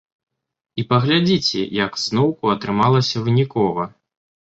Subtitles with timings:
[0.79, 3.91] І паглядзіце, як зноўку атрымалася вынікова.